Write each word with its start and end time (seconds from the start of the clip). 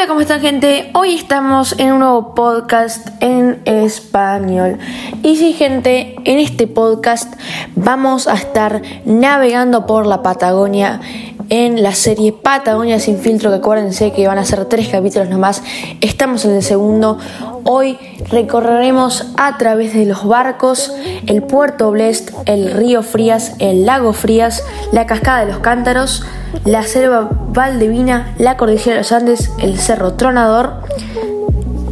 Hola, 0.00 0.08
¿cómo 0.08 0.22
están 0.22 0.40
gente? 0.40 0.90
Hoy 0.94 1.16
estamos 1.16 1.78
en 1.78 1.92
un 1.92 1.98
nuevo 1.98 2.34
podcast 2.34 3.08
en 3.20 3.60
español. 3.66 4.78
Y 5.22 5.36
sí, 5.36 5.52
gente, 5.52 6.14
en 6.24 6.38
este 6.38 6.66
podcast 6.66 7.34
vamos 7.76 8.26
a 8.26 8.32
estar 8.32 8.80
navegando 9.04 9.84
por 9.84 10.06
la 10.06 10.22
Patagonia 10.22 11.02
en 11.50 11.82
la 11.82 11.94
serie 11.94 12.32
Patagonia 12.32 13.00
sin 13.00 13.18
filtro, 13.18 13.50
que 13.50 13.56
acuérdense 13.56 14.12
que 14.12 14.26
van 14.26 14.38
a 14.38 14.44
ser 14.44 14.64
tres 14.66 14.88
capítulos 14.88 15.28
nomás. 15.28 15.62
Estamos 16.00 16.44
en 16.44 16.52
el 16.52 16.62
segundo. 16.62 17.18
Hoy 17.64 17.98
recorreremos 18.30 19.32
a 19.36 19.58
través 19.58 19.92
de 19.92 20.06
los 20.06 20.26
barcos 20.26 20.94
el 21.26 21.42
puerto 21.42 21.90
Blest, 21.90 22.30
el 22.46 22.72
río 22.72 23.02
Frías, 23.02 23.54
el 23.58 23.84
lago 23.84 24.12
Frías, 24.12 24.64
la 24.92 25.06
cascada 25.06 25.44
de 25.44 25.52
los 25.52 25.58
cántaros, 25.58 26.24
la 26.64 26.84
selva 26.84 27.28
valdivina, 27.48 28.32
la 28.38 28.56
cordillera 28.56 28.92
de 28.92 28.98
los 28.98 29.12
Andes, 29.12 29.50
el 29.58 29.76
cerro 29.78 30.14
Tronador, 30.14 30.74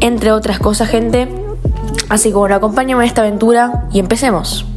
entre 0.00 0.30
otras 0.30 0.60
cosas, 0.60 0.88
gente. 0.88 1.28
Así 2.08 2.30
que 2.30 2.36
bueno, 2.36 2.54
acompáñame 2.54 3.02
en 3.02 3.08
esta 3.08 3.22
aventura 3.22 3.88
y 3.92 3.98
empecemos. 3.98 4.67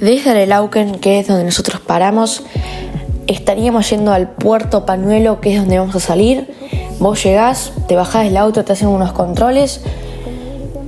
Desde 0.00 0.30
Arelauken, 0.30 0.96
que 0.96 1.18
es 1.18 1.26
donde 1.26 1.44
nosotros 1.44 1.80
paramos, 1.80 2.44
estaríamos 3.26 3.90
yendo 3.90 4.12
al 4.12 4.28
puerto 4.28 4.86
Pañuelo, 4.86 5.40
que 5.40 5.54
es 5.54 5.60
donde 5.60 5.78
vamos 5.78 5.96
a 5.96 6.00
salir. 6.00 6.54
Vos 7.00 7.22
llegás, 7.24 7.72
te 7.88 7.96
bajás 7.96 8.24
del 8.24 8.36
auto, 8.36 8.64
te 8.64 8.72
hacen 8.72 8.88
unos 8.88 9.12
controles, 9.12 9.80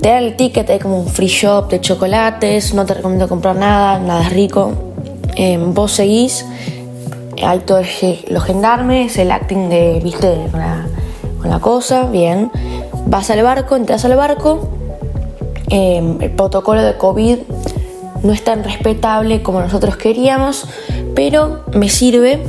te 0.01 0.11
dan 0.11 0.23
el 0.23 0.37
ticket, 0.37 0.71
hay 0.71 0.79
como 0.79 1.01
un 1.01 1.09
free 1.09 1.27
shop 1.27 1.71
de 1.71 1.81
chocolates, 1.81 2.73
no 2.73 2.87
te 2.87 2.95
recomiendo 2.95 3.29
comprar 3.29 3.57
nada, 3.57 3.99
nada 3.99 4.29
rico. 4.29 4.73
Eh, 5.35 5.59
vos 5.59 5.91
seguís, 5.91 6.47
hay 7.43 7.59
todos 7.61 7.87
los 8.29 8.45
gendarmes, 8.45 9.19
el 9.19 9.33
acting 9.33 9.69
de, 9.69 10.01
viste, 10.05 10.47
con 10.53 10.61
la, 10.61 10.87
con 11.41 11.51
la 11.51 11.59
cosa, 11.59 12.05
bien. 12.05 12.53
Vas 13.07 13.29
al 13.31 13.43
barco, 13.43 13.75
entras 13.75 14.05
al 14.05 14.15
barco, 14.15 14.69
eh, 15.69 16.17
el 16.21 16.31
protocolo 16.31 16.83
de 16.83 16.97
COVID 16.97 17.39
no 18.23 18.33
es 18.33 18.45
tan 18.45 18.65
respetable 18.65 19.43
como 19.43 19.61
nosotros 19.61 19.97
queríamos, 19.97 20.67
pero 21.15 21.65
me 21.73 21.89
sirve. 21.89 22.43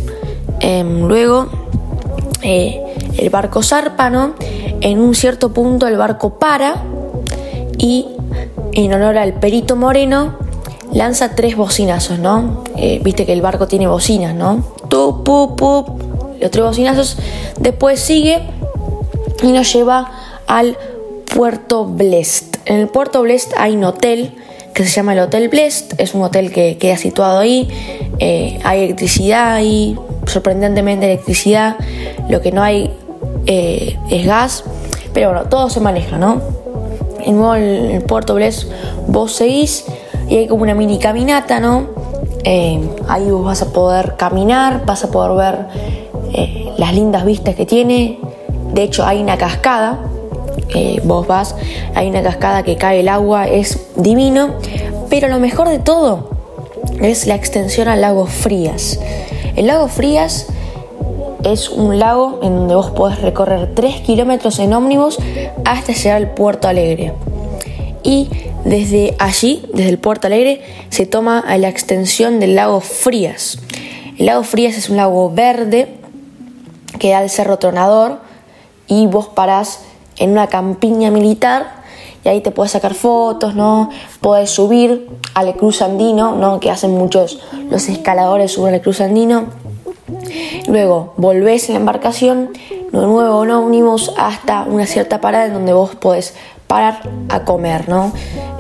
Em, 0.60 1.08
luego 1.08 1.50
eh, 2.44 2.82
el 3.18 3.30
barco 3.30 3.64
zarpa, 3.64 4.10
¿no? 4.10 4.36
En 4.82 5.00
un 5.00 5.16
cierto 5.16 5.54
punto 5.54 5.88
el 5.88 5.98
barco 5.98 6.38
para 6.40 6.84
y 7.78 8.08
en 8.74 8.94
honor 8.94 9.18
al 9.18 9.34
perito 9.34 9.76
moreno 9.76 10.36
lanza 10.92 11.36
tres 11.36 11.56
bocinazos, 11.56 12.20
¿no? 12.20 12.64
Eh, 12.76 13.00
viste 13.04 13.26
que 13.26 13.34
el 13.34 13.42
barco 13.42 13.68
tiene 13.68 13.88
bocinas, 13.88 14.36
¿no? 14.36 14.64
Tu, 14.90 15.24
pu, 15.24 15.56
pu, 15.56 15.86
los 16.40 16.52
tres 16.52 16.66
bocinazos. 16.66 17.18
Después 17.60 18.00
sigue 18.00 18.42
y 19.42 19.52
nos 19.52 19.72
lleva 19.74 20.12
al 20.48 20.78
puerto 21.34 21.86
Blest. 21.86 22.58
En 22.66 22.80
el 22.80 22.88
puerto 22.88 23.22
Blest 23.22 23.54
hay 23.58 23.76
un 23.76 23.84
hotel 23.86 24.36
que 24.74 24.86
se 24.86 24.92
llama 24.92 25.14
el 25.14 25.20
Hotel 25.20 25.50
Blest. 25.50 25.94
Es 25.98 26.14
un 26.14 26.22
hotel 26.24 26.52
que 26.52 26.78
queda 26.78 26.98
situado 26.98 27.40
ahí. 27.40 27.68
Eh, 28.20 28.60
hay 28.64 28.84
electricidad 28.84 29.54
ahí, 29.54 29.98
sorprendentemente 30.26 31.06
electricidad. 31.06 31.76
Lo 32.30 32.42
que 32.42 32.52
no 32.52 32.64
hay 32.64 32.92
eh, 33.46 33.98
es 34.10 34.26
gas. 34.26 34.64
Pero 35.14 35.31
bueno, 35.31 35.46
todo 35.50 35.70
se 35.70 35.80
maneja, 35.80 36.18
¿no? 36.18 36.42
En 37.24 37.42
el, 37.42 38.02
puerto 38.04 38.34
Blest 38.34 38.72
vos 39.08 39.34
seguís 39.34 39.86
y 40.28 40.38
hay 40.38 40.48
como 40.48 40.64
una 40.64 40.74
mini 40.74 40.98
caminata, 40.98 41.60
¿no? 41.60 41.88
Eh, 42.44 42.81
ahí 43.08 43.30
vos 43.30 43.46
vas 43.46 43.62
a 43.62 43.72
poder 43.72 44.16
caminar, 44.18 44.86
vas 44.86 45.04
a 45.04 45.12
poder 45.12 45.38
ver 45.38 46.02
las 46.78 46.96
lindas 46.96 47.26
vistas 47.26 47.56
que 47.56 47.66
tiene. 47.66 48.20
De 48.74 48.84
hecho, 48.84 49.06
hay 49.06 49.22
una 49.22 49.38
cascada 49.38 50.11
vos 51.04 51.28
vas, 51.28 51.56
hay 51.96 52.08
una 52.09 52.24
cascada 52.24 52.64
que 52.64 52.78
cae 52.78 53.02
el 53.02 53.09
agua, 53.09 53.48
es 53.48 53.80
divino, 53.96 54.56
pero 55.09 55.28
lo 55.28 55.40
mejor 55.40 55.70
de 55.70 55.80
todo 55.80 56.30
es 57.02 57.28
la 57.28 57.36
extensión 57.36 57.88
al 57.88 58.02
lago 58.02 58.26
Frías. 58.26 59.00
El 59.56 59.68
lago 59.68 59.88
Frías 59.88 60.48
es 61.44 61.70
un 61.70 62.00
lago 62.00 62.40
en 62.44 62.56
donde 62.56 62.76
vos 62.76 62.92
podés 62.92 63.22
recorrer 63.22 63.74
3 63.74 64.02
kilómetros 64.02 64.60
en 64.60 64.74
ómnibus 64.74 65.18
hasta 65.66 65.94
llegar 65.94 66.18
al 66.18 66.31
Puerto 66.31 66.68
Alegre. 66.68 67.14
Y 68.04 68.30
desde 68.64 69.16
allí, 69.20 69.66
desde 69.74 69.90
el 69.90 69.98
Puerto 69.98 70.28
Alegre, 70.28 70.62
se 70.90 71.06
toma 71.06 71.40
a 71.40 71.58
la 71.58 71.70
extensión 71.70 72.40
del 72.40 72.56
lago 72.56 72.80
Frías. 72.80 73.60
El 74.18 74.28
lago 74.28 74.44
Frías 74.44 74.78
es 74.78 74.90
un 74.90 74.98
lago 74.98 75.31
verde 75.31 75.96
que 77.00 77.10
da 77.10 77.20
al 77.20 77.30
Cerro 77.30 77.58
Tronador 77.58 78.20
y 78.88 79.08
vos 79.08 79.28
parás 79.28 79.80
en 80.22 80.32
una 80.32 80.48
campiña 80.48 81.09
militar 81.09 81.82
y 82.24 82.30
ahí 82.30 82.42
te 82.42 82.52
puedes 82.52 82.72
sacar 82.72 82.94
fotos, 82.94 83.56
¿no? 83.56 83.90
Puedes 84.22 84.52
subir 84.52 85.09
al 85.34 85.56
Cruz 85.56 85.82
Andino, 85.82 86.36
¿no? 86.36 86.59
Que 86.59 86.70
hacen 86.70 86.92
muchos 86.92 87.40
los 87.70 87.90
escaladores 87.90 88.52
suben 88.52 88.76
al 88.76 88.81
Cruz 88.81 89.02
Andino. 89.02 89.46
Luego 90.68 91.14
volvés 91.18 91.68
en 91.70 91.76
la 91.76 91.80
embarcación, 91.80 92.52
de 92.70 93.00
nuevo 93.00 93.44
en 93.44 93.52
ómnibus 93.52 94.14
hasta 94.18 94.64
una 94.64 94.86
cierta 94.86 95.20
parada 95.20 95.46
en 95.46 95.54
donde 95.54 95.74
vos 95.74 95.96
podés 95.96 96.36
parar 96.68 97.02
a 97.30 97.44
comer, 97.44 97.90
¿no? 97.90 98.12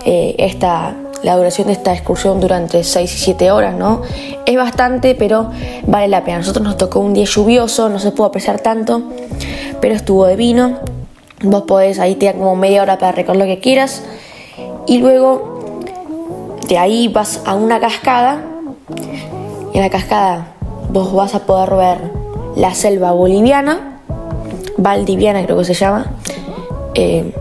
Eh, 0.05 0.35
esta, 0.39 0.95
la 1.21 1.35
duración 1.35 1.67
de 1.67 1.73
esta 1.73 1.93
excursión 1.93 2.39
durante 2.39 2.83
6 2.83 3.13
y 3.13 3.17
7 3.19 3.51
horas, 3.51 3.75
¿no? 3.75 4.01
Es 4.47 4.57
bastante, 4.57 5.13
pero 5.13 5.51
vale 5.85 6.07
la 6.07 6.23
pena. 6.23 6.39
Nosotros 6.39 6.65
nos 6.65 6.77
tocó 6.77 6.99
un 6.99 7.13
día 7.13 7.25
lluvioso, 7.25 7.89
no 7.89 7.99
se 7.99 8.11
pudo 8.11 8.27
apreciar 8.27 8.59
tanto, 8.59 9.03
pero 9.79 9.93
estuvo 9.93 10.25
de 10.25 10.35
vino 10.35 10.79
Vos 11.43 11.63
podés, 11.63 11.99
ahí 11.99 12.15
te 12.15 12.27
da 12.27 12.33
como 12.33 12.55
media 12.55 12.81
hora 12.81 12.97
para 12.97 13.11
recorrer 13.11 13.39
lo 13.39 13.45
que 13.45 13.59
quieras. 13.59 14.03
Y 14.87 14.99
luego 14.99 15.79
de 16.67 16.77
ahí 16.77 17.07
vas 17.07 17.41
a 17.45 17.55
una 17.55 17.79
cascada. 17.79 18.43
Y 19.73 19.77
en 19.77 19.83
la 19.83 19.89
cascada 19.89 20.55
vos 20.91 21.13
vas 21.13 21.35
a 21.35 21.39
poder 21.45 21.75
ver 21.75 22.11
la 22.55 22.73
selva 22.73 23.11
boliviana, 23.11 23.99
valdiviana 24.77 25.43
creo 25.43 25.57
que 25.57 25.63
se 25.63 25.73
llama, 25.73 26.11
eh, 26.95 27.33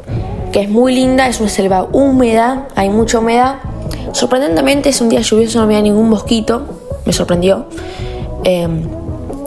que 0.52 0.60
es 0.60 0.68
muy 0.68 0.94
linda, 0.94 1.26
es 1.26 1.40
una 1.40 1.48
selva 1.48 1.88
húmeda, 1.92 2.68
hay 2.76 2.90
mucha 2.90 3.18
humedad. 3.18 3.56
Sorprendentemente 4.12 4.88
es 4.88 5.00
un 5.00 5.08
día 5.08 5.20
lluvioso, 5.20 5.58
no 5.58 5.64
había 5.64 5.80
ningún 5.80 6.08
mosquito, 6.08 6.62
me 7.04 7.12
sorprendió. 7.12 7.66
Eh, 8.44 8.68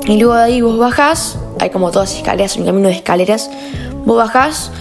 y 0.06 0.18
luego 0.18 0.36
de 0.36 0.44
ahí 0.44 0.62
vos 0.62 0.78
bajás, 0.78 1.38
hay 1.60 1.70
como 1.70 1.92
todas 1.92 2.16
escaleras, 2.16 2.58
un 2.58 2.66
camino 2.66 2.90
de 2.90 2.96
escaleras, 2.96 3.50
Vos 4.06 4.18
bajás, 4.18 4.72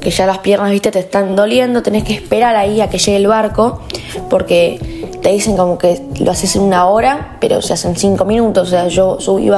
que 0.00 0.10
ya 0.10 0.26
las 0.26 0.38
piernas, 0.38 0.70
viste, 0.70 0.90
te 0.90 1.00
están 1.00 1.36
doliendo, 1.36 1.82
tenés 1.82 2.04
que 2.04 2.14
esperar 2.14 2.56
ahí 2.56 2.80
a 2.80 2.88
que 2.88 2.98
llegue 2.98 3.16
el 3.16 3.26
barco, 3.26 3.82
porque 4.28 5.08
te 5.22 5.30
dicen 5.30 5.56
como 5.56 5.76
que 5.76 6.00
lo 6.20 6.30
haces 6.30 6.56
en 6.56 6.62
una 6.62 6.86
hora, 6.86 7.36
pero 7.40 7.60
se 7.60 7.74
hacen 7.74 7.96
cinco 7.96 8.24
minutos. 8.24 8.68
O 8.68 8.70
sea, 8.70 8.88
yo 8.88 9.20
subí 9.20 9.48
y 9.48 9.52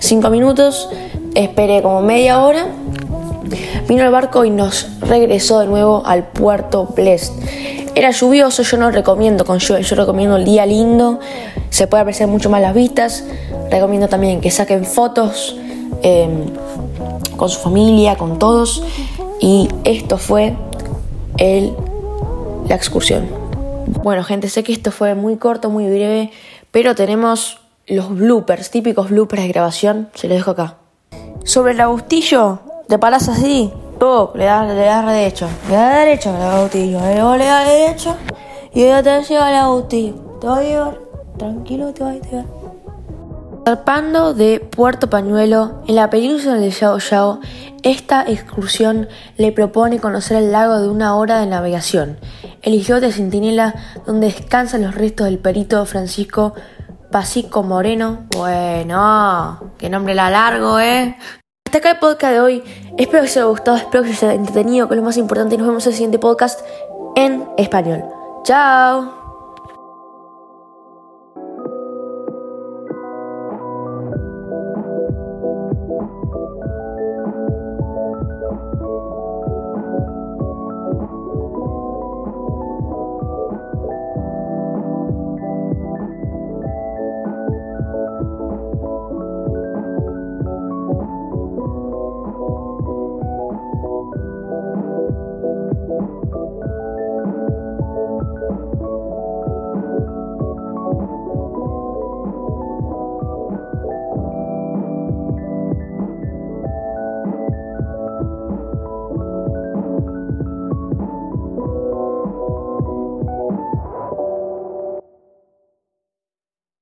cinco 0.00 0.30
minutos, 0.30 0.90
esperé 1.34 1.82
como 1.82 2.02
media 2.02 2.42
hora, 2.42 2.66
vino 3.88 4.04
el 4.04 4.10
barco 4.10 4.44
y 4.44 4.50
nos 4.50 4.88
regresó 5.00 5.60
de 5.60 5.66
nuevo 5.66 6.02
al 6.04 6.28
puerto 6.28 6.86
Blest. 6.94 7.32
Era 7.94 8.10
lluvioso, 8.10 8.62
yo 8.62 8.76
no 8.76 8.90
recomiendo 8.90 9.44
con 9.44 9.58
lluvia, 9.58 9.80
yo 9.80 9.96
recomiendo 9.96 10.36
el 10.36 10.44
día 10.44 10.64
lindo, 10.64 11.18
se 11.70 11.86
puede 11.86 12.02
apreciar 12.02 12.28
mucho 12.28 12.50
más 12.50 12.60
las 12.60 12.74
vistas. 12.74 13.24
Recomiendo 13.70 14.08
también 14.08 14.40
que 14.40 14.50
saquen 14.50 14.84
fotos. 14.84 15.56
Eh, 16.02 16.28
con 17.36 17.48
su 17.48 17.60
familia, 17.60 18.16
con 18.16 18.38
todos. 18.38 18.82
Y 19.40 19.68
esto 19.84 20.18
fue 20.18 20.56
el, 21.38 21.74
la 22.68 22.74
excursión. 22.74 23.28
Bueno, 24.02 24.22
gente, 24.24 24.48
sé 24.48 24.62
que 24.62 24.72
esto 24.72 24.92
fue 24.92 25.14
muy 25.14 25.36
corto, 25.36 25.70
muy 25.70 25.86
breve, 25.86 26.30
pero 26.70 26.94
tenemos 26.94 27.60
los 27.86 28.14
bloopers, 28.14 28.70
típicos 28.70 29.10
bloopers 29.10 29.42
de 29.42 29.48
grabación. 29.48 30.08
Se 30.14 30.28
los 30.28 30.36
dejo 30.36 30.52
acá. 30.52 30.76
Sobre 31.44 31.72
el 31.72 31.80
agustillo, 31.80 32.60
te 32.88 32.98
paras 32.98 33.28
así, 33.28 33.72
le 34.34 34.44
das, 34.44 34.68
le 34.68 34.84
das 34.84 35.06
derecho, 35.06 35.46
le 35.68 35.74
das 35.74 35.94
derecho 35.94 36.30
al 36.30 36.42
agustillo, 36.42 37.00
luego 37.00 37.36
le 37.36 37.44
das 37.44 37.66
derecho 37.66 38.16
y 38.72 38.84
ya 38.84 39.02
te 39.02 39.22
lleva 39.22 39.48
al 39.48 39.56
agustillo. 39.56 40.14
Te 40.40 40.46
va 40.46 40.58
a 40.58 40.62
llevar, 40.62 40.98
tranquilo, 41.36 41.92
te 41.92 42.04
va 42.04 42.10
a 42.10 42.14
llevar. 42.14 42.59
Zarpando 43.64 44.34
de 44.34 44.60
Puerto 44.60 45.10
Pañuelo, 45.10 45.82
en 45.86 45.94
la 45.94 46.10
península 46.10 46.54
de 46.54 46.70
Yao 46.70 46.98
Yao, 46.98 47.40
esta 47.82 48.22
excursión 48.26 49.08
le 49.36 49.52
propone 49.52 50.00
conocer 50.00 50.38
el 50.38 50.52
lago 50.52 50.80
de 50.80 50.88
una 50.88 51.14
hora 51.16 51.40
de 51.40 51.46
navegación, 51.46 52.18
el 52.62 52.74
islote 52.74 53.12
Centinela, 53.12 53.74
donde 54.06 54.26
descansan 54.26 54.82
los 54.82 54.94
restos 54.94 55.26
del 55.26 55.38
perito 55.38 55.84
Francisco 55.86 56.54
Pasico 57.10 57.62
Moreno. 57.62 58.26
Bueno, 58.36 59.72
qué 59.78 59.88
nombre 59.88 60.14
la 60.14 60.30
largo, 60.30 60.80
¿eh? 60.80 61.16
Hasta 61.66 61.78
acá 61.78 61.90
el 61.92 61.98
podcast 61.98 62.32
de 62.32 62.40
hoy. 62.40 62.62
Espero 62.98 63.22
que 63.22 63.30
os 63.30 63.36
haya 63.36 63.46
gustado, 63.46 63.76
espero 63.76 64.02
que 64.02 64.10
os 64.10 64.22
haya 64.22 64.34
entretenido, 64.34 64.88
que 64.88 64.94
es 64.94 64.98
lo 64.98 65.04
más 65.04 65.16
importante. 65.16 65.56
Nos 65.56 65.66
vemos 65.66 65.86
en 65.86 65.90
el 65.90 65.96
siguiente 65.96 66.18
podcast 66.18 66.60
en 67.14 67.48
español. 67.56 68.04
Chao. 68.44 69.19